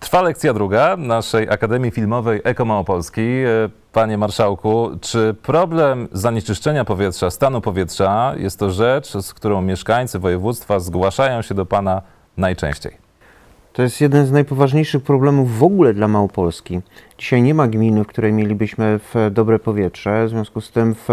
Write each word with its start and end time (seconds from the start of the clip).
Trwa 0.00 0.22
lekcja 0.22 0.54
druga 0.54 0.96
naszej 0.96 1.50
Akademii 1.50 1.90
Filmowej 1.90 2.40
Eko 2.44 2.64
Małopolski. 2.64 3.20
E, 3.20 3.46
Panie 3.92 4.18
Marszałku, 4.18 4.90
czy 5.00 5.34
problem 5.42 6.08
zanieczyszczenia 6.12 6.84
powietrza, 6.84 7.30
stanu 7.30 7.60
powietrza 7.60 8.34
jest 8.36 8.58
to 8.58 8.70
rzecz, 8.70 9.12
z 9.12 9.34
którą 9.34 9.62
mieszkańcy 9.62 10.18
województwa 10.18 10.80
zgłaszają 10.80 11.42
się 11.42 11.54
do 11.54 11.66
Pana 11.66 12.02
najczęściej? 12.36 12.92
To 13.72 13.82
jest 13.82 14.00
jeden 14.00 14.26
z 14.26 14.32
najpoważniejszych 14.32 15.02
problemów 15.02 15.58
w 15.58 15.62
ogóle 15.62 15.94
dla 15.94 16.08
Małopolski. 16.08 16.80
Dzisiaj 17.18 17.42
nie 17.42 17.54
ma 17.54 17.68
gminy, 17.68 18.04
w 18.04 18.06
której 18.06 18.32
mielibyśmy 18.32 19.00
dobre 19.30 19.58
powietrze, 19.58 20.26
w 20.26 20.28
związku 20.28 20.60
z 20.60 20.70
tym 20.70 20.94
w 20.94 21.08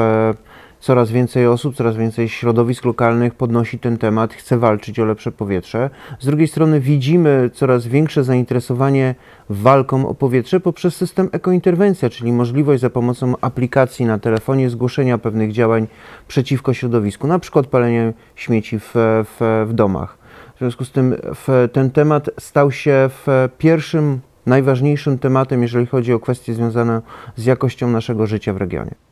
coraz 0.85 1.11
więcej 1.11 1.47
osób, 1.47 1.75
coraz 1.75 1.97
więcej 1.97 2.29
środowisk 2.29 2.85
lokalnych 2.85 3.35
podnosi 3.35 3.79
ten 3.79 3.97
temat, 3.97 4.33
chce 4.33 4.57
walczyć 4.57 4.99
o 4.99 5.05
lepsze 5.05 5.31
powietrze. 5.31 5.89
Z 6.19 6.25
drugiej 6.25 6.47
strony 6.47 6.79
widzimy 6.79 7.49
coraz 7.53 7.87
większe 7.87 8.23
zainteresowanie 8.23 9.15
walką 9.49 10.07
o 10.07 10.13
powietrze 10.13 10.59
poprzez 10.59 10.95
system 10.95 11.29
ekointerwencja, 11.31 12.09
czyli 12.09 12.33
możliwość 12.33 12.81
za 12.81 12.89
pomocą 12.89 13.33
aplikacji 13.41 14.05
na 14.05 14.19
telefonie 14.19 14.69
zgłoszenia 14.69 15.17
pewnych 15.17 15.51
działań 15.51 15.87
przeciwko 16.27 16.73
środowisku, 16.73 17.27
na 17.27 17.39
przykład 17.39 17.67
palenie 17.67 18.13
śmieci 18.35 18.79
w, 18.79 18.91
w, 18.95 19.65
w 19.67 19.73
domach. 19.73 20.17
W 20.55 20.59
związku 20.59 20.85
z 20.85 20.91
tym 20.91 21.15
w, 21.35 21.69
ten 21.73 21.91
temat 21.91 22.29
stał 22.39 22.71
się 22.71 23.09
w 23.09 23.49
pierwszym, 23.57 24.19
najważniejszym 24.45 25.19
tematem, 25.19 25.61
jeżeli 25.61 25.85
chodzi 25.85 26.13
o 26.13 26.19
kwestie 26.19 26.53
związane 26.53 27.01
z 27.35 27.45
jakością 27.45 27.89
naszego 27.89 28.27
życia 28.27 28.53
w 28.53 28.57
regionie. 28.57 29.04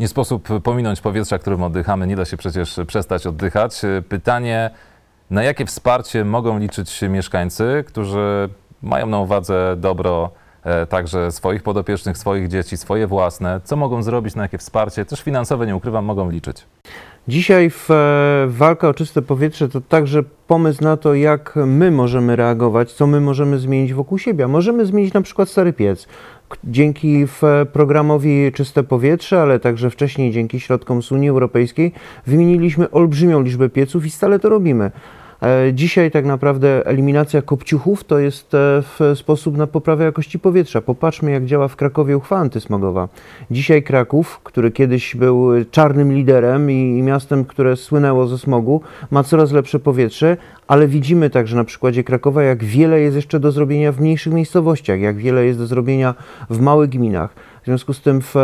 Nie 0.00 0.08
sposób 0.08 0.48
pominąć 0.62 1.00
powietrza, 1.00 1.38
którym 1.38 1.62
oddychamy, 1.62 2.06
nie 2.06 2.16
da 2.16 2.24
się 2.24 2.36
przecież 2.36 2.80
przestać 2.86 3.26
oddychać. 3.26 3.82
Pytanie, 4.08 4.70
na 5.30 5.42
jakie 5.42 5.66
wsparcie 5.66 6.24
mogą 6.24 6.58
liczyć 6.58 7.02
mieszkańcy, 7.02 7.84
którzy 7.86 8.48
mają 8.82 9.06
na 9.06 9.18
uwadze 9.18 9.76
dobro 9.76 10.30
e, 10.62 10.86
także 10.86 11.32
swoich 11.32 11.62
podopiecznych, 11.62 12.18
swoich 12.18 12.48
dzieci, 12.48 12.76
swoje 12.76 13.06
własne? 13.06 13.60
Co 13.64 13.76
mogą 13.76 14.02
zrobić, 14.02 14.34
na 14.34 14.42
jakie 14.42 14.58
wsparcie, 14.58 15.04
też 15.04 15.20
finansowe, 15.22 15.66
nie 15.66 15.76
ukrywam, 15.76 16.04
mogą 16.04 16.30
liczyć? 16.30 16.66
Dzisiaj 17.28 17.70
w, 17.70 17.90
e, 17.90 18.46
walka 18.48 18.88
o 18.88 18.94
czyste 18.94 19.22
powietrze 19.22 19.68
to 19.68 19.80
także 19.80 20.22
pomysł 20.46 20.84
na 20.84 20.96
to, 20.96 21.14
jak 21.14 21.56
my 21.66 21.90
możemy 21.90 22.36
reagować, 22.36 22.92
co 22.92 23.06
my 23.06 23.20
możemy 23.20 23.58
zmienić 23.58 23.94
wokół 23.94 24.18
siebie. 24.18 24.48
Możemy 24.48 24.86
zmienić 24.86 25.14
na 25.14 25.22
przykład 25.22 25.48
stary 25.48 25.72
piec. 25.72 26.08
Dzięki 26.64 27.26
w 27.26 27.42
programowi 27.72 28.52
Czyste 28.54 28.82
Powietrze, 28.82 29.42
ale 29.42 29.60
także 29.60 29.90
wcześniej 29.90 30.32
dzięki 30.32 30.60
środkom 30.60 31.02
z 31.02 31.12
Unii 31.12 31.28
Europejskiej 31.28 31.92
wymieniliśmy 32.26 32.90
olbrzymią 32.90 33.42
liczbę 33.42 33.68
pieców 33.68 34.06
i 34.06 34.10
stale 34.10 34.38
to 34.38 34.48
robimy. 34.48 34.90
E, 35.42 35.72
Dzisiaj 35.74 36.10
tak 36.10 36.24
naprawdę 36.24 36.86
eliminacja 36.86 37.42
kopciuchów 37.42 38.04
to 38.04 38.18
jest 38.18 38.54
e, 38.54 38.82
w 38.82 39.00
sposób 39.14 39.56
na 39.56 39.66
poprawę 39.66 40.04
jakości 40.04 40.38
powietrza. 40.38 40.80
Popatrzmy, 40.80 41.30
jak 41.30 41.44
działa 41.44 41.68
w 41.68 41.76
Krakowie 41.76 42.16
uchwała 42.16 42.42
antysmogowa. 42.42 43.08
Dzisiaj 43.50 43.82
Kraków, 43.82 44.40
który 44.44 44.70
kiedyś 44.70 45.16
był 45.16 45.48
czarnym 45.70 46.12
liderem 46.12 46.70
i, 46.70 47.02
miastem, 47.02 47.44
które 47.44 47.76
słynęło 47.76 48.26
ze 48.26 48.38
smogu, 48.38 48.80
ma 49.10 49.24
coraz 49.24 49.52
lepsze 49.52 49.78
powietrze, 49.78 50.36
ale 50.68 50.88
widzimy 50.88 51.30
także 51.30 51.56
na 51.56 51.64
przykładzie 51.64 52.04
Krakowa, 52.04 52.42
jak 52.42 52.64
wiele 52.64 53.00
jest 53.00 53.16
jeszcze 53.16 53.40
do 53.40 53.52
zrobienia 53.52 53.92
w 53.92 54.00
mniejszych 54.00 54.32
miejscowościach, 54.32 55.00
jak 55.00 55.16
wiele 55.16 55.44
jest 55.44 55.58
do 55.58 55.66
zrobienia 55.66 56.14
w 56.50 56.60
małych 56.60 56.90
gminach. 56.90 57.34
W 57.62 57.64
związku 57.64 57.92
z 57.92 58.00
tym 58.00 58.20
w, 58.22 58.34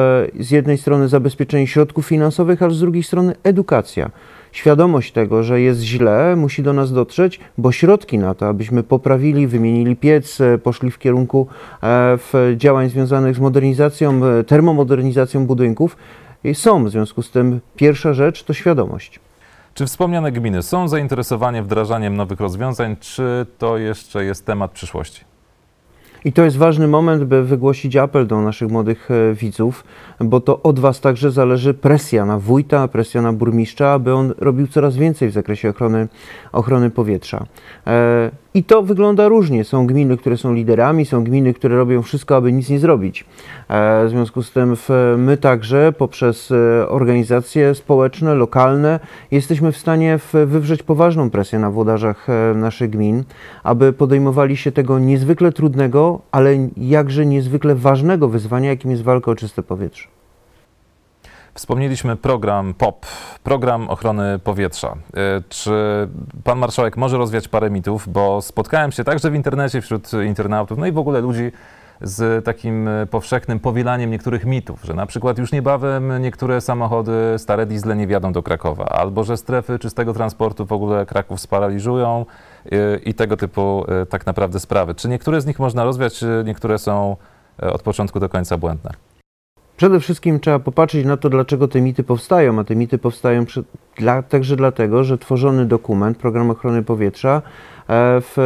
z 0.41 0.51
jednej 0.51 0.79
strony 0.79 1.09
zabezpieczenie 1.09 1.67
środków 1.67 2.07
finansowych, 2.07 2.63
ale 2.63 2.75
z 2.75 2.81
drugiej 2.81 3.03
strony 3.03 3.35
edukacja. 3.43 4.11
Świadomość 4.57 5.13
tego, 5.13 5.43
że 5.43 5.61
jest 5.61 5.81
źle, 5.81 6.37
musi 6.37 6.63
do 6.63 6.73
nas 6.73 6.93
dotrzeć, 6.93 7.41
bo 7.59 7.73
środki 7.73 8.19
na 8.19 8.35
to, 8.35 8.49
abyśmy 8.49 8.83
poprawili, 8.83 9.47
wymienili 9.47 9.97
piec, 9.97 10.39
poszli 10.63 10.91
w 10.91 10.99
kierunku 10.99 11.47
e, 11.83 12.19
w 12.19 12.55
działań 12.57 12.91
związanych 12.91 13.37
z 13.37 13.39
modernizacją, 13.39 14.25
e, 14.25 14.45
termomodernizacją 14.45 15.47
budynków, 15.47 15.97
są. 16.55 16.85
W 16.85 16.91
związku 16.91 17.23
z 17.23 17.31
tym 17.31 17.61
pierwsza 17.77 18.13
rzecz 18.13 18.45
to 18.45 18.55
świadomość. 18.55 19.21
Czy 19.75 19.87
wspomniane 19.87 20.33
gminy 20.33 20.63
są 20.63 20.89
zainteresowane 20.89 21.63
wdrażaniem 21.63 22.17
nowych 22.17 22.41
rozwiązań, 22.41 22.97
czy 23.01 23.47
to 23.59 23.79
jeszcze 23.79 24.25
jest 24.25 24.47
temat 24.47 24.71
przyszłości? 24.71 25.36
I 26.27 26.33
to 26.33 26.45
jest 26.45 26.57
ważny 26.57 26.89
moment, 26.89 27.25
by 27.25 27.45
wygłosić 27.45 27.97
apel 27.97 28.27
do 28.27 28.41
naszych 28.41 28.69
młodych 28.69 29.09
e, 29.11 29.35
widzów, 29.35 29.85
bo 30.21 30.41
to 30.41 30.63
od 30.63 30.79
Was 30.79 31.01
także 31.01 31.31
zależy 31.31 31.75
presja 31.75 32.27
na 32.27 32.39
wójta, 32.39 32.89
presja 32.89 33.23
na 33.23 33.33
burmistrza, 33.33 33.93
aby 33.93 34.15
on 34.15 34.35
robił 34.39 34.67
coraz 34.67 34.97
więcej 34.97 35.29
w 35.29 35.33
zakresie 35.33 35.71
ochrony, 35.71 36.09
ochrony 36.53 36.91
powietrza. 36.91 37.47
I 38.57 38.65
to 38.65 38.83
wygląda 38.83 39.29
różnie. 39.29 39.65
Są 39.65 39.87
gminy, 39.87 40.17
które 40.17 40.37
są 40.37 40.55
liderami, 40.55 41.07
są 41.07 41.25
gminy, 41.25 41.55
które 41.55 41.77
robią 41.77 42.03
wszystko, 42.03 42.37
aby 42.37 42.53
nic 42.53 42.69
nie 42.69 42.79
zrobić. 42.79 43.25
E, 43.69 44.07
W 44.07 44.11
związku 44.11 44.43
z 44.43 44.53
tym 44.53 44.77
my 45.19 45.37
także 45.37 45.93
poprzez 45.99 46.51
e, 46.51 46.89
organizacje 46.89 47.75
społeczne, 47.75 48.35
lokalne 48.35 49.01
jesteśmy 49.31 49.73
w 49.73 49.77
stanie 49.77 50.19
wywrzeć 50.47 50.83
poważną 50.83 51.31
presję 51.31 51.59
na 51.59 51.71
włodarzach 51.71 52.31
e, 52.31 52.55
naszych 52.55 52.91
gmin, 52.91 53.25
aby 53.63 53.93
podejmowali 53.93 54.57
się 54.57 54.73
tego 54.73 54.99
niezwykle 54.99 55.53
trudnego, 55.53 56.21
ale 56.33 56.69
jakże 56.77 57.27
niezwykle 57.27 57.75
ważnego 57.75 58.29
wyzwania, 58.29 58.71
jakim 58.71 58.91
jest 58.91 59.03
walka 59.03 59.31
o 59.31 59.35
czyste 59.35 59.63
powietrze. 59.63 60.16
Wspomnieliśmy 61.57 62.17
program 62.17 62.75
POP, 62.75 63.07
program 63.43 63.91
ochrony 63.91 64.39
powietrza. 64.39 64.89
E, 64.89 65.43
Czy 65.49 65.73
pan 66.45 66.59
marszałek 66.59 66.97
może 66.97 67.19
rozwiać 67.19 67.49
parę 67.49 67.71
mitów, 67.71 68.09
bo 68.09 68.43
spotkałem 68.43 68.93
się 68.93 69.05
także 69.05 69.31
w 69.31 69.35
internecie 69.35 69.81
wśród 69.81 70.11
internautów, 70.27 70.79
no 70.79 70.87
i 70.87 70.93
w 70.93 70.99
ogóle 70.99 71.21
ludzi 71.21 71.53
z 72.01 72.45
takim 72.45 72.89
e, 72.89 73.07
powszechnym 73.07 73.61
powielaniem 73.61 74.11
niektórych 74.11 74.45
mitów, 74.45 74.85
że 74.85 74.95
na 74.95 75.07
przykład 75.07 75.39
już 75.39 75.53
niebawem 75.53 76.23
niektóre 76.23 76.61
samochody, 76.61 77.35
stare 77.39 77.67
diesle 77.67 77.97
nie 77.97 78.07
wjadą 78.07 78.33
do 78.33 78.43
Krakowa, 78.43 78.85
albo 78.85 79.25
że 79.25 79.37
strefy 79.37 79.79
czystego 79.79 80.13
transportu 80.13 80.67
w 80.67 80.73
ogóle 80.73 81.07
Kraków 81.07 81.41
sparaliżują 81.41 82.27
e, 82.65 82.97
i 82.97 83.15
tego 83.15 83.37
typu 83.37 83.85
tak 84.11 84.27
naprawdę 84.27 84.61
sprawy. 84.61 84.95
Czy 84.95 85.09
niektóre 85.09 85.41
z 85.41 85.47
nich 85.47 85.59
można 85.59 85.85
rozwiać, 85.85 86.25
niektóre 86.45 86.79
są 86.79 87.17
od 87.59 87.83
początku 87.83 88.21
do 88.21 88.29
końca 88.29 88.59
błędne? 88.59 89.06
Przede 89.77 90.01
wszystkim 90.01 90.41
trzeba 90.41 90.59
popatrzeć 90.59 91.07
na 91.07 91.17
to, 91.17 91.31
dlaczego 91.31 91.69
te 91.69 91.81
mity 91.81 92.03
powstają, 92.03 92.59
a 92.59 92.65
te 92.65 92.77
mity 92.77 92.99
powstają 92.99 93.47
przy, 93.47 93.65
dla, 93.97 94.23
także 94.23 94.57
dlatego, 94.57 95.05
że 95.05 95.19
tworzony 95.19 95.67
dokument, 95.67 96.19
program 96.19 96.51
ochrony 96.51 96.83
powietrza, 96.83 97.43
e, 97.89 98.21
w, 98.21 98.37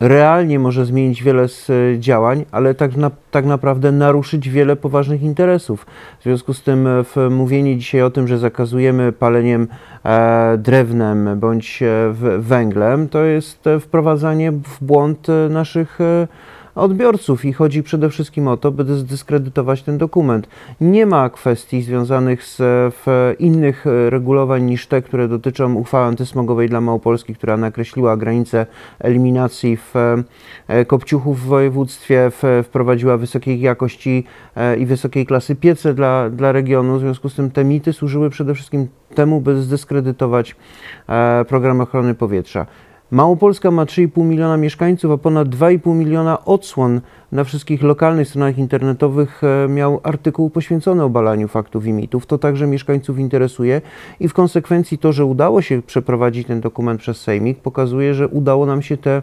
realnie 0.00 0.58
może 0.58 0.86
zmienić 0.86 1.22
wiele 1.22 1.48
z 1.48 1.70
e, 1.70 2.00
działań, 2.00 2.44
ale 2.52 2.74
tak, 2.74 2.96
na, 2.96 3.10
tak 3.30 3.46
naprawdę 3.46 3.92
naruszyć 3.92 4.48
wiele 4.48 4.76
poważnych 4.76 5.22
interesów. 5.22 5.86
W 6.20 6.22
związku 6.22 6.54
z 6.54 6.62
tym 6.62 6.86
e, 6.86 7.04
w 7.04 7.16
mówienie 7.30 7.76
dzisiaj 7.76 8.02
o 8.02 8.10
tym, 8.10 8.28
że 8.28 8.38
zakazujemy 8.38 9.12
paleniem 9.12 9.68
e, 10.04 10.58
drewnem 10.58 11.40
bądź 11.40 11.82
w, 12.12 12.38
węglem, 12.40 13.08
to 13.08 13.24
jest 13.24 13.64
wprowadzanie 13.80 14.52
w 14.52 14.84
błąd 14.84 15.26
naszych 15.50 16.00
e, 16.00 16.28
odbiorców 16.78 17.44
i 17.44 17.52
chodzi 17.52 17.82
przede 17.82 18.10
wszystkim 18.10 18.48
o 18.48 18.56
to, 18.56 18.70
by 18.70 18.94
zdyskredytować 18.94 19.82
ten 19.82 19.98
dokument. 19.98 20.48
Nie 20.80 21.06
ma 21.06 21.30
kwestii 21.30 21.82
związanych 21.82 22.44
z 22.44 22.60
innych 23.38 23.86
e, 23.86 24.10
regulowań 24.10 24.62
niż 24.62 24.86
te, 24.86 25.02
które 25.02 25.28
dotyczą 25.28 25.74
uchwały 25.74 26.06
antysmogowej 26.06 26.68
dla 26.68 26.80
Małopolski, 26.80 27.34
która 27.34 27.56
nakreśliła 27.56 28.16
granice 28.16 28.66
eliminacji 28.98 29.76
w 29.76 29.94
e, 30.68 30.84
kopciuchów 30.84 31.40
w 31.40 31.46
województwie, 31.46 32.30
wprowadziła 32.64 33.16
wysokiej 33.16 33.60
jakości 33.60 34.24
e, 34.56 34.76
i 34.76 34.86
wysokiej 34.86 35.26
klasy 35.26 35.54
piece 35.54 35.94
dla, 35.94 36.30
dla 36.30 36.52
regionu. 36.52 36.96
W 36.96 37.00
związku 37.00 37.28
z 37.28 37.34
tym 37.34 37.50
te 37.50 37.64
mity 37.64 37.92
służyły 37.92 38.30
przede 38.30 38.54
wszystkim 38.54 38.88
temu, 39.14 39.40
by 39.40 39.62
zdyskredytować 39.62 40.56
program 41.48 41.80
ochrony 41.80 42.14
powietrza. 42.14 42.66
Małopolska 43.10 43.70
ma 43.70 43.84
3,5 43.84 44.24
miliona 44.24 44.56
mieszkańców, 44.56 45.12
a 45.12 45.18
ponad 45.18 45.48
2,5 45.48 45.94
miliona 45.94 46.44
odsłon 46.44 47.00
na 47.32 47.44
wszystkich 47.44 47.82
lokalnych 47.82 48.28
stronach 48.28 48.58
internetowych 48.58 49.42
e, 49.44 49.68
miał 49.68 50.00
artykuł 50.02 50.50
poświęcony 50.50 51.02
obalaniu 51.02 51.48
faktów 51.48 51.86
i 51.86 51.92
mitów. 51.92 52.26
To 52.26 52.38
także 52.38 52.66
mieszkańców 52.66 53.18
interesuje 53.18 53.80
i 54.20 54.28
w 54.28 54.34
konsekwencji 54.34 54.98
to, 54.98 55.12
że 55.12 55.24
udało 55.24 55.62
się 55.62 55.82
przeprowadzić 55.82 56.46
ten 56.46 56.60
dokument 56.60 57.00
przez 57.00 57.20
Sejmik, 57.20 57.58
pokazuje, 57.58 58.14
że 58.14 58.28
udało 58.28 58.66
nam 58.66 58.82
się 58.82 58.96
te 58.96 59.22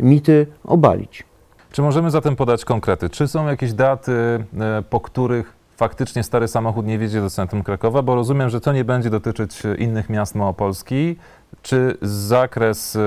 mity 0.00 0.46
obalić. 0.64 1.24
Czy 1.72 1.82
możemy 1.82 2.10
zatem 2.10 2.36
podać 2.36 2.64
konkrety? 2.64 3.10
Czy 3.10 3.28
są 3.28 3.46
jakieś 3.46 3.72
daty, 3.72 4.12
e, 4.12 4.82
po 4.90 5.00
których 5.00 5.56
faktycznie 5.76 6.22
stary 6.22 6.48
samochód 6.48 6.86
nie 6.86 6.98
wjedzie 6.98 7.20
do 7.20 7.30
centrum 7.30 7.62
Krakowa? 7.62 8.02
Bo 8.02 8.14
rozumiem, 8.14 8.50
że 8.50 8.60
to 8.60 8.72
nie 8.72 8.84
będzie 8.84 9.10
dotyczyć 9.10 9.66
e, 9.66 9.74
innych 9.74 10.10
miast 10.10 10.34
Małopolski. 10.34 11.16
Czy 11.62 11.96
zakres 12.02 12.98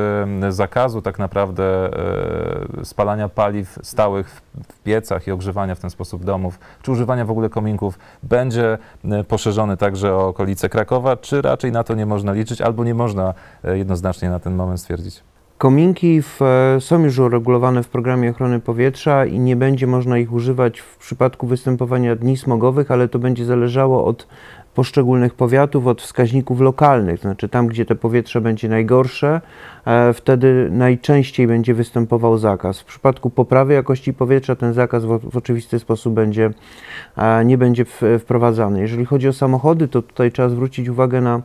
zakazu 0.49 1.01
tak 1.01 1.19
naprawdę 1.19 1.63
e, 2.81 2.85
spalania 2.85 3.29
paliw 3.29 3.79
stałych 3.83 4.29
w- 4.29 4.83
piecach 4.83 5.27
i 5.27 5.31
ogrzewania 5.31 5.75
w 5.75 5.79
ten 5.79 5.89
sposób 5.89 6.23
domów, 6.25 6.59
czy 6.81 6.91
używania 6.91 7.25
w 7.25 7.31
ogóle 7.31 7.49
kominków 7.49 7.99
będzie 8.23 8.77
e, 9.05 9.23
poszerzony 9.23 9.77
także 9.77 10.15
o 10.15 10.27
okolice 10.27 10.69
Krakowa, 10.69 11.17
czy 11.17 11.41
raczej 11.41 11.71
na 11.71 11.83
to 11.83 11.95
nie 11.95 12.05
można 12.05 12.33
liczyć, 12.33 12.61
albo 12.61 12.83
nie 12.83 12.93
można 12.93 13.33
e, 13.63 13.77
jednoznacznie 13.77 14.29
na 14.29 14.39
ten 14.39 14.55
moment 14.55 14.79
stwierdzić? 14.79 15.23
Kominki 15.57 16.21
w, 16.21 16.39
są 16.79 17.03
już 17.03 17.19
uregulowane 17.19 17.83
w 17.83 17.87
programie 17.87 18.29
ochrony 18.29 18.59
powietrza 18.59 19.25
i 19.25 19.39
nie 19.39 19.55
będzie 19.55 19.87
można 19.87 20.17
ich 20.17 20.33
używać 20.33 20.79
w 20.79 20.97
przypadku 20.97 21.47
występowania 21.47 22.15
dni 22.15 22.37
smogowych, 22.37 22.91
ale 22.91 23.07
to 23.07 23.19
będzie 23.19 23.45
zależało 23.45 24.05
od 24.05 24.27
poszczególnych 24.75 25.33
powiatów, 25.33 25.87
od 25.87 26.01
wskaźników 26.01 26.61
lokalnych. 26.61 27.19
Znaczy 27.19 27.49
tam, 27.49 27.67
gdzie 27.67 27.85
to 27.85 27.95
powietrze 27.95 28.41
będzie 28.41 28.69
najgorsze, 28.69 29.41
e, 29.85 30.13
wtedy 30.13 30.69
najczęściej 30.71 31.47
będzie 31.47 31.73
występował 31.73 32.37
zakaz. 32.37 32.79
W 32.79 32.85
przypadku 32.85 33.29
poprawy 33.29 33.73
jakości 33.73 34.13
powietrza 34.13 34.55
ten 34.55 34.73
zakaz 34.73 35.05
w, 35.05 35.19
w 35.31 35.37
oczywisty 35.37 35.79
sposób 35.79 36.13
będzie, 36.13 36.49
e, 37.17 37.45
nie 37.45 37.57
będzie 37.57 37.85
wprowadzany. 38.19 38.79
Jeżeli 38.79 39.05
chodzi 39.05 39.27
o 39.27 39.33
samochody, 39.33 39.87
to 39.87 40.01
tutaj 40.01 40.31
trzeba 40.31 40.49
zwrócić 40.49 40.89
uwagę 40.89 41.21
na 41.21 41.41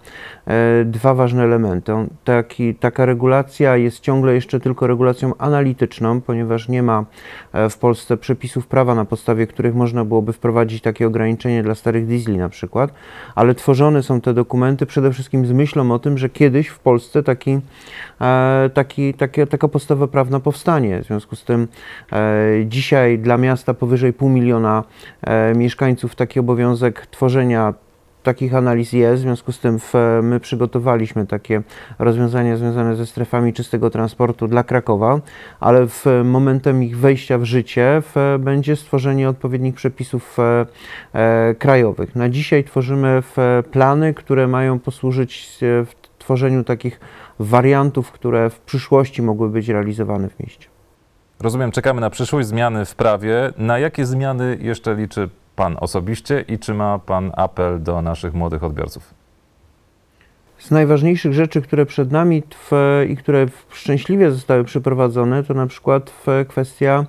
e, 0.47 0.85
dwa 0.85 1.15
ważne 1.15 1.43
elementy. 1.43 1.93
Taki, 2.25 2.75
taka 2.75 3.05
regulacja 3.07 3.77
jest 3.77 4.01
ciągle 4.01 4.35
jeszcze 4.35 4.61
tylko 4.61 4.87
regulacją 4.87 5.33
analityczną, 5.39 6.21
ponieważ 6.21 6.69
nie 6.69 6.83
ma 6.83 7.05
w 7.71 7.79
Polsce 7.79 8.17
przepisów 8.17 8.67
prawa, 8.67 8.95
na 8.95 9.05
podstawie 9.05 9.47
których 9.47 9.75
można 9.75 10.05
byłoby 10.05 10.33
wprowadzić 10.33 10.83
takie 10.83 11.07
ograniczenie 11.07 11.63
dla 11.63 11.75
starych 11.75 12.07
diesli 12.07 12.37
na 12.37 12.49
przykład, 12.49 12.93
ale 13.35 13.55
tworzone 13.55 14.03
są 14.03 14.21
te 14.21 14.35
dokumenty 14.35 14.87
przede 14.87 15.13
wszystkim 15.13 15.47
z 15.47 15.53
myślą 15.53 15.93
o 15.93 15.99
tym, 15.99 16.19
że 16.19 16.29
kiedyś 16.29 16.69
w 16.69 16.79
Polsce 16.79 17.23
taki, 17.23 17.59
e, 18.21 18.71
taki, 18.75 19.15
taka 19.51 19.69
podstawa 19.69 20.07
prawna 20.07 20.41
powstanie. 20.41 21.03
W 21.03 21.07
związku 21.07 21.37
z 21.37 21.45
tym 21.45 21.69
e, 22.13 22.47
dzisiaj 22.67 23.19
dla 23.19 23.37
miasta 23.37 23.75
powyżej 23.75 24.13
pół 24.13 24.29
miliona 24.29 24.85
e, 25.23 25.55
mieszkańców 25.55 26.15
taki 26.15 26.41
obowiązek 26.41 27.07
tworzenia 27.07 27.75
takich 28.25 28.55
analiz 28.55 28.93
jest, 28.93 29.23
w 29.23 29.23
związku 29.23 29.53
z 29.53 29.59
tym 29.59 29.79
w, 29.79 29.93
my 30.23 30.41
przygotowaliśmy 30.41 31.27
takie 31.27 31.63
rozwiązania 31.99 32.57
związane 32.57 32.97
ze 32.97 33.07
strefami 33.07 33.53
czystego 33.53 33.91
transportu 33.91 34.49
dla 34.49 34.63
Krakowa, 34.65 35.21
ale 35.61 35.87
w 35.89 36.05
momentem 36.25 36.83
ich 36.83 36.99
wejścia 36.99 37.39
w 37.39 37.45
życie 37.45 38.03
w, 38.03 38.37
będzie 38.41 38.77
stworzenie 38.77 39.29
odpowiednich 39.29 39.75
przepisów 39.75 40.37
e, 41.13 41.55
krajowych. 41.55 42.17
Na 42.17 42.29
dzisiaj 42.29 42.65
tworzymy 42.65 43.23
plany, 43.71 44.15
które 44.15 44.49
mają 44.49 44.79
posłużyć 44.79 45.59
e, 45.63 45.85
w 45.85 45.95
tworzeniu 46.19 46.65
takich 46.65 47.01
wariantów, 47.39 48.13
które 48.13 48.51
w 48.51 48.61
przyszłości 48.61 49.23
mogły 49.23 49.49
być 49.49 49.69
realizowane 49.69 50.29
w 50.29 50.41
mieście. 50.41 50.69
Rozumiem, 51.41 51.71
czekamy 51.71 52.01
na 52.01 52.11
przyszłość, 52.11 52.49
zmiany 52.49 52.85
w 52.85 52.95
prawie. 52.95 53.53
Na 53.59 53.79
jakie 53.79 54.07
zmiany 54.07 54.59
jeszcze 54.61 54.95
liczy 54.95 55.29
Pan 55.57 55.77
osobiście 55.81 56.45
i 56.49 56.59
czy 56.59 56.75
ma 56.75 56.99
Pan 56.99 57.33
apel 57.37 57.83
do 57.83 58.03
naszych 58.03 58.35
młodych 58.35 58.65
odbiorców? 58.65 59.15
Z 60.59 60.71
najważniejszych 60.71 61.33
rzeczy, 61.33 61.63
które 61.63 61.87
przed 61.87 62.13
nami 62.13 62.43
i 63.09 63.17
które 63.17 63.47
szczęśliwie 63.71 64.31
zostały 64.31 64.65
przeprowadzone, 64.65 65.45
to 65.45 65.55
na 65.55 65.67
przykład 65.67 66.13
kwestia 66.49 67.07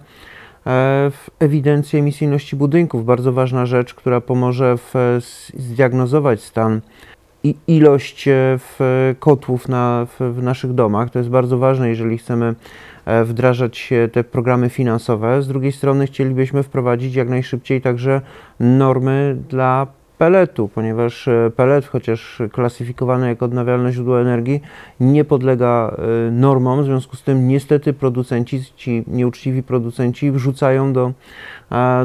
e, 0.68 1.12
ewidencji 1.39 2.00
emisyjności 2.00 2.56
budynków. 2.56 3.06
Bardzo 3.06 3.33
ważna 3.33 3.65
rzecz, 3.65 3.94
która 3.94 4.21
pomoże 4.21 4.77
w, 4.77 5.19
zdiagnozować 5.57 6.44
stan 6.44 6.81
i 7.45 7.56
ilość 7.68 8.27
e, 8.27 8.31
w, 8.57 8.80
kotłów 9.19 9.68
na, 9.68 10.07
w, 10.19 10.33
w 10.33 10.44
naszych 10.44 10.74
domach. 10.74 11.09
To 11.09 11.19
jest 11.19 11.30
bardzo 11.30 11.57
ważne, 11.57 11.89
jeżeli 11.89 12.18
chcemy 12.18 12.56
e, 13.06 13.24
wdrażać 13.24 13.94
e, 13.94 14.07
te 14.07 14.24
programy 14.24 14.69
finansowe. 14.69 15.42
Z 15.42 15.47
drugiej 15.47 15.71
strony 15.71 16.07
chcielibyśmy 16.07 16.63
wprowadzić 16.63 17.15
jak 17.15 17.30
najszybciej 17.30 17.81
także 17.81 18.21
normy 18.59 19.38
dla 19.50 19.88
peletu, 20.17 20.67
ponieważ 20.67 21.27
e, 21.27 21.51
pelet, 21.56 21.85
chociaż 21.85 22.41
klasyfikowany 22.51 23.27
jako 23.27 23.45
odnawialne 23.45 23.91
źródło 23.91 24.21
energii, 24.21 24.62
nie 25.00 25.25
podlega 25.25 25.95
e, 26.27 26.31
normom, 26.31 26.81
w 26.81 26.85
związku 26.85 27.15
z 27.15 27.23
tym 27.23 27.47
niestety 27.47 27.94
producenci, 27.94 28.63
ci 28.75 29.03
nieuczciwi 29.07 29.63
producenci 29.63 30.31
wrzucają 30.31 30.94
do, 30.94 31.12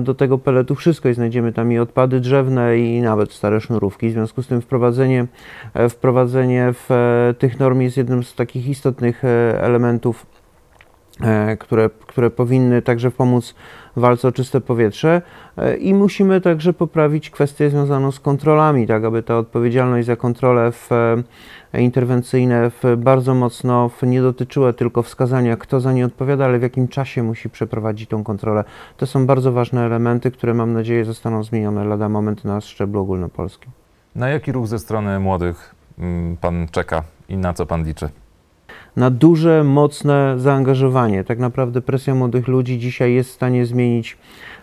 do 0.01 0.15
tego 0.15 0.39
peletu 0.39 0.75
wszystko 0.75 1.09
i 1.09 1.15
znajdziemy 1.15 1.53
tam 1.53 1.73
i 1.73 1.79
odpady 1.79 2.21
drzewne 2.21 2.79
i 2.79 3.03
nawet 3.03 3.33
stare 3.33 3.61
sznurówki. 3.61 4.09
W 4.09 4.13
związku 4.13 4.43
z 4.43 4.47
tym 4.47 4.61
wprowadzenie, 4.61 5.27
e, 5.75 5.89
wprowadzenie 5.89 6.69
w, 6.73 6.89
tych 7.39 7.59
norm 7.59 7.81
jest 7.81 7.97
jednym 7.97 8.25
z 8.25 8.35
takich 8.35 8.69
istotnych 8.69 9.23
elementów 9.61 10.40
które, 11.59 11.91
które 12.07 12.31
powinny 12.31 12.83
także 12.83 13.11
pomóc 13.11 13.55
w 13.97 14.01
walce 14.01 14.29
o 14.29 14.33
czyste 14.33 14.61
powietrze 14.61 15.23
E, 15.61 15.77
i 15.77 15.95
musimy 15.95 16.41
także 16.41 16.73
poprawić 16.73 17.31
kwestię 17.31 17.71
związaną 17.71 18.13
z 18.13 18.21
kontrolami, 18.21 18.87
tak 18.87 19.05
aby 19.05 19.23
ta 19.23 19.39
odpowiedzialność 19.39 20.07
za 20.07 20.17
kontrole 20.17 20.73
w, 20.73 20.89
e, 21.73 21.83
interwencyjne 21.83 22.71
w, 22.71 22.97
bardzo 22.97 23.35
mocno 23.35 23.89
w, 23.89 24.03
nie 24.03 24.23
dotyczyła 24.23 24.73
tylko 24.73 25.03
wskazania, 25.03 25.57
kto 25.57 25.81
za 25.81 25.93
nie 25.93 26.07
odpowiada, 26.07 26.45
ale 26.45 26.59
w 26.59 26.63
jakim 26.63 26.89
czasie 26.89 27.23
musi 27.23 27.51
przeprowadzić 27.51 28.09
tą 28.09 28.25
kontrolę. 28.25 28.65
To 28.97 29.07
są 29.07 29.27
bardzo 29.27 29.53
ważne 29.53 29.87
elementy, 29.87 30.31
które 30.31 30.55
mam 30.55 30.73
nadzieję 30.73 31.05
zostaną 31.05 31.43
zmienione 31.43 31.85
lada 31.85 32.09
moment 32.09 32.45
na 32.45 32.61
szczeblu 32.61 33.01
ogólnopolskim. 33.01 33.71
Na 34.15 34.29
jaki 34.29 34.53
ruch 34.53 34.67
ze 34.67 34.79
strony 34.79 35.21
młodych 35.21 35.75
mm, 35.99 36.37
Pan 36.37 36.67
czeka 36.71 37.03
i 37.29 37.37
na 37.37 37.53
co 37.53 37.67
Pan 37.67 37.85
liczy? 37.85 38.09
Na 38.97 39.11
duże, 39.11 39.65
mocne 39.65 40.35
zaangażowanie. 40.39 41.25
Tak 41.25 41.39
naprawdę 41.39 41.81
presja 41.81 42.15
młodych 42.15 42.49
ludzi 42.49 42.79
dzisiaj 42.79 43.15
jest 43.15 43.31
w 43.31 43.33
stanie 43.33 43.67
zmienić 43.67 44.19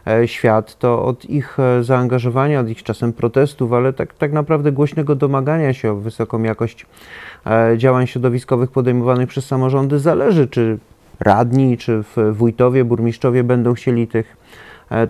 e, 0.08 0.28
świat. 0.28 0.78
To 0.80 1.06
od 1.06 1.26
ich 1.26 1.58
e, 1.60 1.84
zaangażowania, 1.84 2.60
od 2.60 2.70
ich 2.70 2.84
czasem 2.84 3.14
protestów, 3.14 3.74
ale 3.74 3.94
tak, 3.94 4.14
tak 4.14 4.34
naprawdę 4.34 4.72
głośnego 4.72 5.16
domagania 5.16 5.74
się 5.74 5.92
o 5.92 5.96
wysoką 5.96 6.44
jakość 6.44 6.86
e, 7.46 7.78
działań 7.78 8.08
środowiskowych 8.08 8.72
podejmowanych 8.72 9.30
przez 9.30 9.46
samorządy 9.46 10.00
zależy, 10.00 10.48
czy 10.48 10.78
radni, 11.20 11.78
czy 11.78 12.04
wójtowie, 12.32 12.86
burmistrzowie 12.86 13.44
będą 13.44 13.74
chcieli 13.74 14.08
tych 14.08 14.38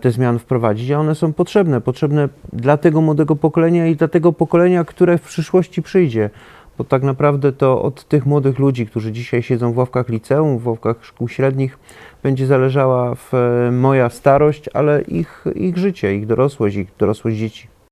te 0.01 0.12
zmiany 0.12 0.39
wprowadzić, 0.39 0.92
a 0.92 1.00
one 1.00 1.15
są 1.15 1.34
potrzebne. 1.34 1.82
Potrzebne 1.82 2.30
dla 2.53 2.77
tego 2.77 3.01
młodego 3.01 3.36
pokolenia 3.36 3.88
i 3.88 3.96
dla 3.96 4.08
tego 4.08 4.34
pokolenia, 4.34 4.84
które 4.84 5.18
w 5.18 5.22
przyszłości 5.22 5.82
przyjdzie. 5.82 6.30
Bo 6.77 6.84
tak 6.84 7.03
naprawdę 7.03 7.51
to 7.51 7.81
od 7.81 8.03
tych 8.03 8.25
młodych 8.25 8.60
ludzi, 8.60 8.86
którzy 8.86 9.12
dzisiaj 9.12 9.43
siedzą 9.43 9.74
w 9.74 9.77
ławkach 9.77 10.10
liceum, 10.10 10.57
w 10.57 10.67
ławkach 10.67 11.05
szkół 11.05 11.27
średnich, 11.27 11.77
będzie 12.24 12.46
zależała 12.46 13.15
w, 13.15 13.31
moja 13.72 14.10
starość, 14.10 14.69
ale 14.74 15.01
ich, 15.01 15.46
ich 15.55 15.77
życie, 15.77 16.15
ich 16.15 16.25
dorosłość, 16.25 16.75
ich 16.75 16.88
dorosłość 16.98 17.38
dzieci. 17.38 17.76